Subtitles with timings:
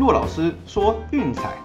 [0.00, 1.58] 骆老师说运彩。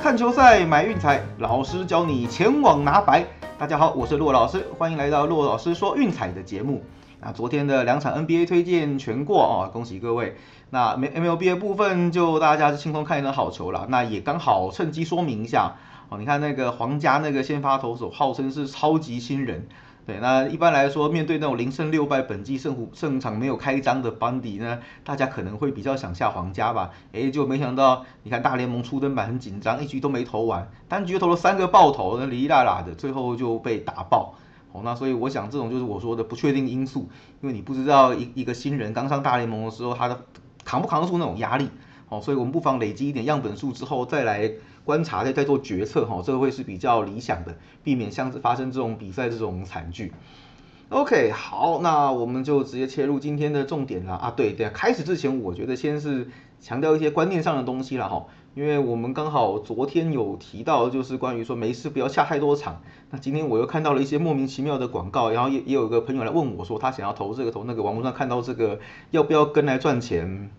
[0.00, 3.26] 看球赛买运彩，老师教你前往拿白。
[3.58, 6.84] 大家好，我是骆老师，欢迎来到骆老师说运彩的节目。
[7.20, 10.36] 那昨天的两场 NBA 推荐全过哦，恭喜各位。
[10.70, 13.86] 那 MLB 的部分就大家是轻松看一场好球了。
[13.88, 15.74] 那也刚好趁机说明一下
[16.08, 19.66] 哦，你看那个皇家那个先发投手，号称是超级新人。
[20.06, 26.92] 对，那一般来说，面对那种零胜六败、本季胜胜场没有开张的班底呢，大家可能会比较想下皇家吧？
[27.12, 34.34] 哎，就没想到，你看大联盟初登板很紧张，一局都没投完，单局投了三个爆头，那哩哩啦啦的，最后就被打爆。
[34.70, 37.08] 哦，那所以我想，这种就是我说的不确定因素，
[37.40, 40.20] 因为你不知道一一个新人刚上大联盟的时候，他的
[40.64, 41.68] 扛不扛得住那种压力。
[42.08, 44.52] 哦，所以我们不妨累积一点样本数之后再来。
[44.86, 50.12] 观察再再做决策哈，这个会是比较理想的，避免像发生这种比赛这种惨剧。
[50.90, 54.30] OK，好，那我们就直接切入今天的重点了啊。
[54.30, 62.80] 对对，开始之前我觉得先是强调一些观念上的东西了哈，因为我们刚好昨天有提到，就是关于说没事不要下太多场。
[63.10, 68.78] 那今天我又看到了一些莫名其妙的广告，然后也也有一个朋友来问我说他想要投这个投那个，网络上看到这个
[69.10, 70.50] 要不要跟来赚钱？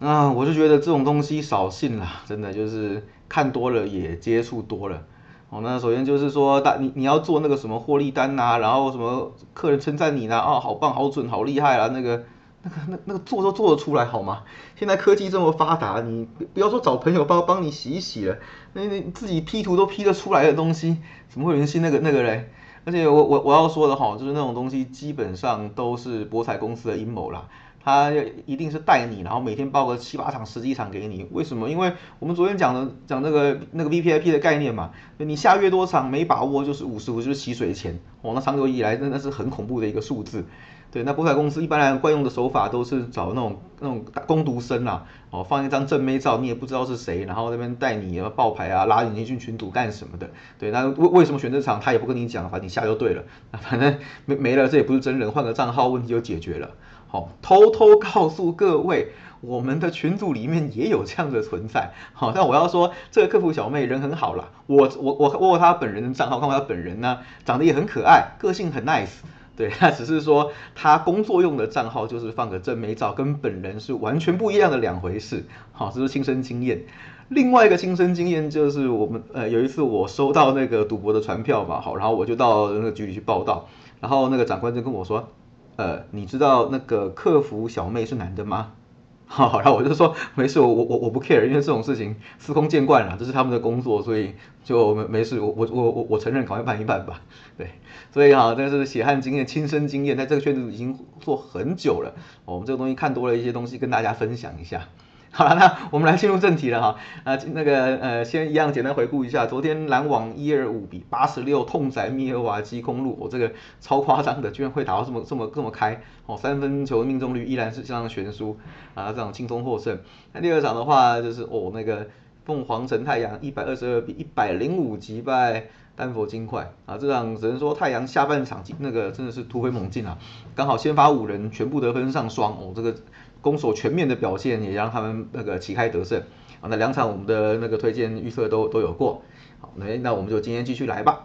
[0.00, 5.02] 啊，我就觉得这种东西少信啦，真的就是看多了也接触多了。
[5.50, 12.24] 哦，那首先就是说，大你你要做那个什么获利单呐，然后什么客人称赞你呢，哦，好棒、好准、好厉害啊，那个、
[12.62, 14.44] 那个、那那个做都做得出来好吗？
[14.74, 18.38] 现在科技这么发达，你不要说找朋友帮帮你洗一洗了，
[18.72, 20.96] 那你自己 P 图都 P 得出来的东西，
[21.28, 22.48] 怎么会有人信那个那个嘞？
[22.86, 27.48] 而且我我我要说的哈，就是那种东西基本上都是博彩公司的阴谋啦。
[27.82, 28.12] 他
[28.46, 31.26] 一定是带你，然后每天报个七八场、十几场给你。
[31.32, 31.70] 为什么？
[31.70, 37.98] 因为我们昨天讲的讲那个那个 V P I P 的概念嘛，你下越多场没把握就是五十五，就是洗水钱。
[38.22, 40.44] 哦，那长久以来真的是很恐怖的一个数字。
[40.92, 50.28] 对，那博彩公司一般来惯用的手法都是找那种那种攻读生啦，哦，放一张正妹照，你也不知道是谁，然后那边带你报牌啊，拉你进群组干什么的。
[50.58, 53.22] 对，那为为什么选这场他也不跟你讲，反正你下就对了。
[53.52, 56.70] 那反正没没了，这也不是真人，换个账号问题就解决了。
[57.12, 59.08] 好，偷偷告诉各位，
[59.40, 61.90] 我们的群组里面也有这样的存在。
[62.12, 64.50] 好，但我要说，这个客服小妹人很好啦。
[64.68, 69.08] 我我我我她本人的账号，看过她本人呢，长得也很可爱，个性很 nice。
[69.56, 75.44] 对，她只是说她工作用的账号就是放个真美照，跟本人是完全不一样的两回事。
[75.72, 76.84] 好，这是亲身经验。
[77.28, 83.66] 另外一个亲身经验就是我们呃有一次我收到那个赌博的传票嘛，好，然后我就到那个局里去报道，
[83.98, 85.28] 然后那个长官就跟我说。
[85.76, 88.72] 呃，你知道那个客服小妹是男的吗？
[89.32, 97.20] 好，然后我就说没事，我我我我不 care，因为这种事情司空见惯了，这是他们的工作，所以就没没事，我我我我承认，赶快办一办吧。
[97.56, 97.70] 对，
[98.12, 102.12] 所以哈，这是血汗经验、亲身经验，在这个圈子已经做很久了，
[102.44, 104.88] 我们这个东西看多了一些东西，跟大家分享一下。
[105.32, 106.96] 好了，那我们来进入正题了哈。
[107.22, 118.58] 啊，那个呃，先一样简单回顾一下，昨天篮网一二五比八十六痛宰密尔瓦基公路，我这个超夸张的，居然会打到这么这么这么开哦，三分球命中率依然是相当悬殊
[118.94, 120.00] 啊，这种轻松获胜。
[120.32, 122.08] 那第二场的话就是哦，那个
[122.44, 125.68] 凤凰城太阳一百二十二比一百零五击败
[126.00, 130.16] 丹佛金块啊，这场只能说太阳下半场那个真的是突飞猛进啊，
[130.54, 132.94] 刚好先发五人全部得分上双哦，这个。
[133.42, 136.20] 攻守全面的表现也让他们那个旗开得胜
[136.60, 136.68] 啊！
[136.68, 139.22] 那两场我们的那个推荐预测都都有过。
[139.62, 141.24] 好，那那我们就今天继续来吧。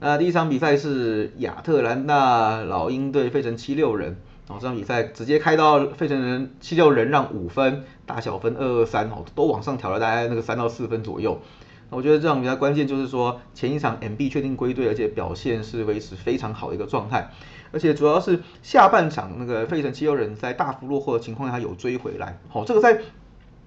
[0.00, 4.16] 那第一场比赛是亚特兰大老鹰对费城七六人。
[4.48, 11.38] 哦，这场比赛直接开到费城人七六人让五分，大小分二二三哦，都往上调了大概那个三到四分左右。
[11.92, 17.30] 我觉得这场比赛关键就是说前一场 MB 确定归队，而且表现是维持非常好的一个状态。
[17.70, 23.00] 而且主要是下半场那个费城七六人在大幅落后的情况下有追回来，好，这个在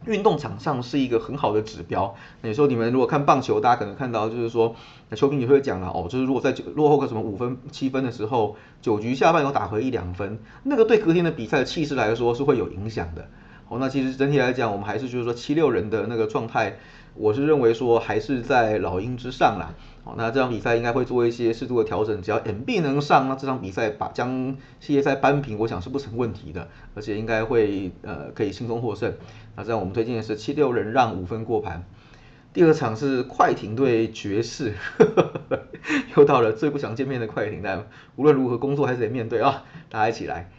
[0.06, 2.16] 运动场上是一个很好的指标。
[2.42, 4.76] 那时候你们如果看棒球，大家可能看到就是说，
[5.10, 13.28] 那球评也会讲了哦，就是如果在落后个什么五分七分的时候，九局下半有打回一两分，那个对隔天的比赛的气势来说是会有影响的。
[13.68, 16.78] 好，那其实整体来讲，我们还是就是说七六人的那个状态。
[17.18, 19.74] 我是认为说还是在老鹰之上啦，
[20.04, 29.14] 好，那这场比赛应该会做一些适度的调整，只要 MB 能上，那这场比赛把将系列赛扳平，我想是不成问题的，而且应该会呃可以轻松获胜。
[29.56, 31.86] 那这样我们推荐的是七六人让五分过盘。
[32.52, 34.74] 第二场是快艇对爵士，
[36.16, 37.88] 又到了最不想见面的快艇，但
[38.18, 40.50] 无论如何工作还是得面对啊，大家一起来。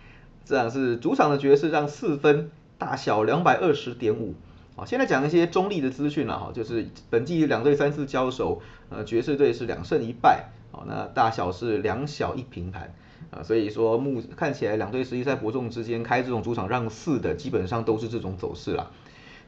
[0.45, 4.35] 这场是主场的爵士让四分，大小两百二十点五。
[4.79, 12.95] 好，现在讲一些中立的资讯了哈，就是本季两队三次交手，呃，爵士队是两胜一败，好，那大小是两小一平盘，
[13.31, 18.91] 啊，所以说目看起来两队实际在伯仲之间开这种主场让四的，基本上都是这种走势了。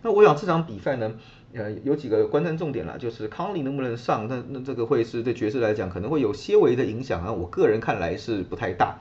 [0.01, 1.13] 那我想这场比赛呢，
[1.53, 8.97] 呃，有几个观战重点啦，就是康利能不能上，那那这个会是对爵士来讲可能会有些微的影响啊，我个人看来是不太大。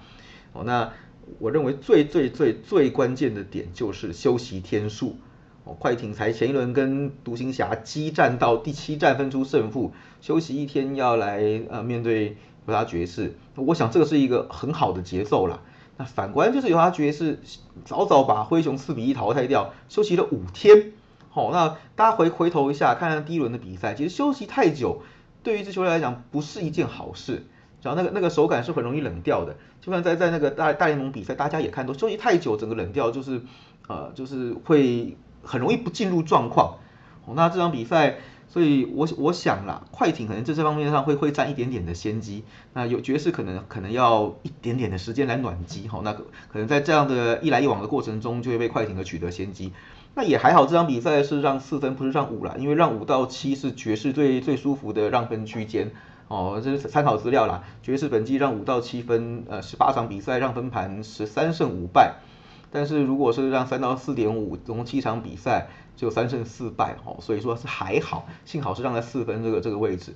[0.52, 0.92] 哦，那
[1.40, 5.16] 我认为最最最最关键的点就是休息天数。
[5.68, 9.92] 哦，快艇才前一轮跟独行侠激战到第七战分出胜负，
[10.22, 15.62] 休息一天要来呃面对犹他爵士，我想这个是一个很好的节奏了。
[15.98, 17.40] 那反观就是犹他爵士
[17.84, 20.94] 早早把灰熊四比一淘汰掉，休息了五天。
[21.30, 25.02] 好，那大家回回头一下看看第一轮的比赛，其实休息太久
[25.44, 27.46] 对于一支球队来讲不是一件好事，
[27.82, 29.58] 然后那个那个手感是很容易冷掉的。
[29.82, 33.42] 就算在在那个大大联盟比赛，大家也看到休息太久整个冷掉，就是
[33.90, 35.18] 呃就是会。
[35.48, 36.76] 很容易不进入状况，
[37.26, 38.18] 哦，那这场比赛，
[38.50, 49.72] 所以我我想啦，快艇可能在这方面上会会占一点点的先机，那有爵士可能可能要一点点的时间来暖机，哈，那可能在这样的一来一往的过程中，就会被快艇的取得先机，
[50.16, 55.92] 那也还好，这场比赛是让四分，不是让五了，因为让五到七是爵士最最舒服的让分区间，
[56.28, 62.16] 哦，这是参考资料啦，爵士本季让五到七分，呃，十八场比赛让分盘十三胜五败。
[62.70, 70.14] 但是如果是让三到四点五，总共七场比赛就三胜四败，哦，所以说是还好，幸好是让在四分这个这个位置。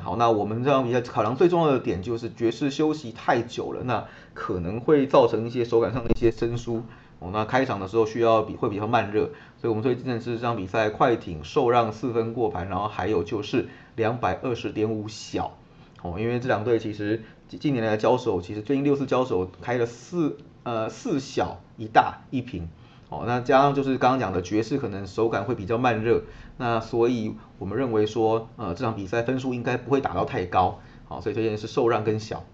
[0.00, 6.82] 好，那我们这场比赛考量最重要的点就是爵士休息太久了，那可能会造成一些手感上的一些生疏。
[7.18, 9.30] 哦，那开场的时候需要比会比较慢热，
[9.60, 15.58] 所以我们推荐的是这场比赛快艇受让四分过盘，然后还有就是两百二十点五小。
[16.02, 20.38] 哦，因为这两队其实近近年来交手，其实最近六次交手开了四。
[20.64, 22.68] 呃，四小一大一平，
[23.08, 26.22] 哦，那加上就是刚刚讲的爵士可能手感会比较慢热，
[26.56, 30.78] 那所以我们认为说，呃，这场比赛分数应该不会打到太高，
[31.08, 32.44] 好，所以推荐是受让跟小。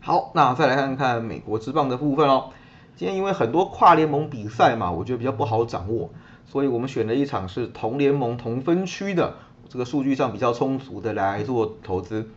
[0.00, 2.50] 好，那再来看看美国之棒的部分哦。
[2.96, 6.10] 今天因为很多跨联盟比赛嘛，我觉得比较不好掌握，
[6.46, 9.36] 所以我们选了一场是同联盟同分区的，
[9.68, 12.30] 这个数据上比较充足的来做投资。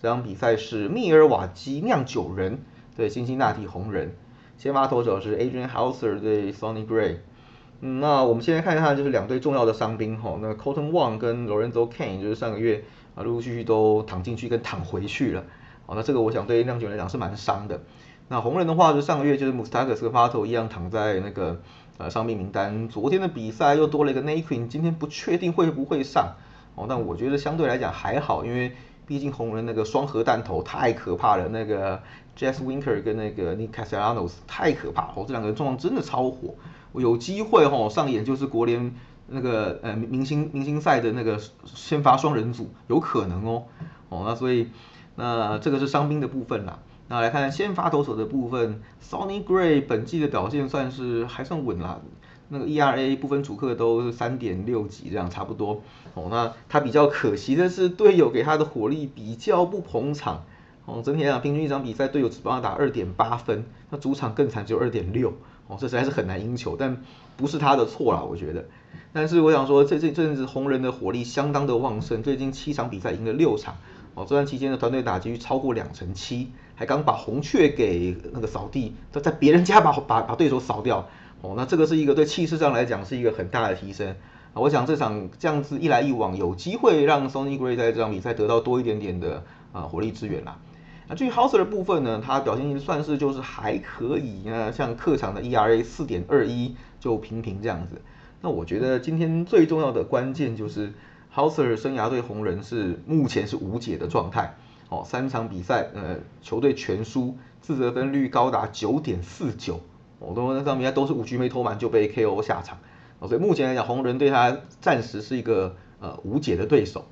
[0.00, 2.60] 这场比赛是密尔瓦基酿酒人。
[2.96, 4.14] 对，辛辛那提红人，
[4.58, 7.16] 先发投手是 Adrian Houser 对 Sonny Gray。
[7.80, 12.84] 嗯，那我们现在看一看，就是两队重要的伤兵哈，那 Colton Wong 跟 Lorenzo Kane 就是上个月
[13.14, 15.44] 啊陆陆续续都躺进去跟躺回去了。
[15.86, 17.80] 好，那这个我想对酿酒人来讲是蛮伤的。
[18.28, 21.60] 那红人的话，就上个月就是 Mustakas 和 Pato 一样躺在那个
[21.96, 22.88] 呃伤病名单。
[22.88, 26.34] 昨天的比赛又多了一个 Naquin，今天不确定会不会上。
[26.76, 28.72] 哦，但我觉得相对来讲还好，因为
[29.10, 32.00] 毕竟红人那个双核弹头太可怕了，那个。
[32.38, 36.54] Jess Winker 跟那个 Nick Castellanos 太可怕哦，这两个人状况真的超火。
[36.92, 38.94] 我有机会哦上演就是国联
[39.26, 43.64] 那个呃明星明星赛的那个先发双人组，有可能哦。
[44.08, 44.68] 哦，那所以
[45.16, 46.78] 那这个是伤兵的部分啦。
[47.08, 52.00] 那来看先发投手的部分，Sonny Gray 本季的表现算是还算稳啦。
[52.50, 55.80] 那个 ERA 部分主客都是三点六几这样差不多。
[56.14, 60.44] 哦，那他比较可惜的是队友给他的火力比较不捧场。
[60.84, 65.32] 哦，整体来讲，平均一场比赛队友只帮他打二点八分，那主场更惨，只有二点六。
[65.68, 67.04] 哦，这实在是很难赢球，但
[67.36, 68.64] 不是他的错啦，我觉得。
[69.12, 73.76] 但是我想说，这这这阵子红人的火力相当的旺盛，最近七场比赛赢了六场。
[74.14, 81.08] 哦，这段期间的团队打击率超过两成七，还刚把红雀给那个扫地，在在别人家把把把对手扫掉。
[81.42, 84.10] 哦，那这个是一个对气势上来讲是一个很大的提升。
[84.52, 89.42] 啊，我想这场这样子一来一往，有机会让 Sony Gray 在这场比赛得到多一点点的
[89.72, 90.58] 啊火力支援啦。
[91.08, 98.00] 那至于 Houser 的部分呢，他表现算是就是还可以啊，像客场的 ERA 四点二一就平平这样子。
[98.42, 100.92] 那我觉得今天最重要的关键就是
[101.34, 104.56] Houser 生涯对红人是目前是无解的状态。
[104.88, 109.80] 哦，三场比赛呃球队全输，自责分率高达九点四九。
[110.20, 112.78] 我，都那场比赛都是五局没投满就被 KO 下场。
[113.20, 117.06] 所以目前来讲红人对他暂时是一个呃无解的对手。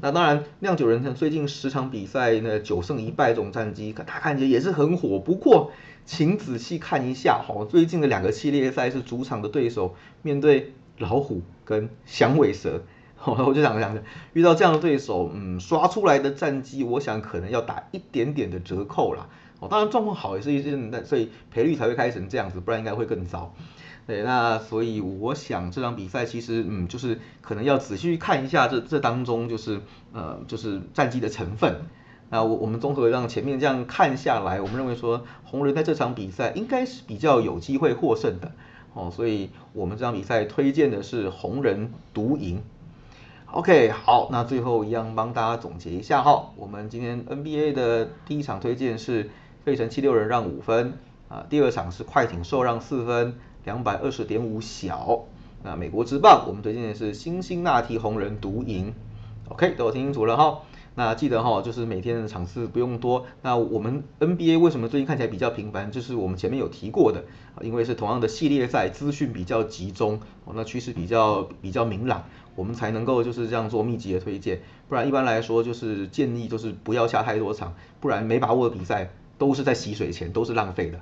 [0.00, 5.20] 那当然，酿酒人最近十场比赛呢，九胜一败这种战绩，他看起来也是很火。
[5.20, 5.70] 不过，
[6.04, 12.82] 请仔细看一下哈，最近的两个系列赛是主场的对手，面对老虎跟响尾蛇，
[13.24, 13.96] 我就想想，
[14.32, 19.28] 遇到这样的对手，嗯，刷出来的战绩，我想可能要打一点点的折扣啦。
[19.62, 23.54] 哦，当然状况好也是一件，那所以赔率才会开成这样子，不然应该会更糟。
[24.08, 29.80] 对，那所以我想这场比赛其实，嗯，就是可能要仔细看一下这这当中就是
[30.12, 31.82] 呃就是战绩的成分。
[32.28, 38.50] 那我我们综合让前面这样看下来，我们认为说红人在这场比赛应该是比较有机会获胜的。
[38.94, 42.60] 哦，所以我们这场比赛推荐的是红人独赢。
[43.52, 49.30] OK，好，那最后一样帮大家总结一下哈，我们今天 NBA 的第一场推荐是
[49.64, 50.94] 费城七六人让五分
[51.28, 51.46] 啊。
[51.48, 55.24] 第二场是快艇受让四分，两百二十点五小。
[55.62, 58.92] 那美国之棒我们推荐的是新兴那提红人独赢。
[59.48, 60.60] OK，都听清楚了哈。
[60.94, 63.24] 那记得哈，就是每天的场次不用多。
[63.40, 65.90] 那我们 NBA 为什么最近看起来比较频繁？
[65.90, 67.24] 就是我们前面有提过的，
[67.62, 70.20] 因为是同样的系列赛，资讯比较集中，
[70.52, 72.24] 那趋势比较比较明朗，
[72.56, 74.60] 我们才能够就是这样做密集的推荐。
[74.88, 79.10] 不然一般来说就是建议就是不要下太多场，不然没把握的比赛
[79.42, 81.00] 都是在洗水前，都是浪费的。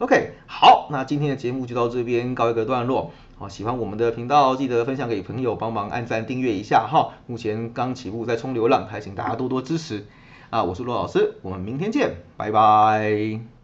[0.00, 3.10] OK，好，那今天的节目就到这边告一个段落。
[3.38, 7.14] 好，喜欢我们的频道，记得分享给朋友，帮忙按赞订阅一下哈。
[7.26, 10.04] 目前刚起步在冲流浪，还请大家多多支持。
[10.50, 13.59] 啊，我是罗老师，我们明天见，拜拜。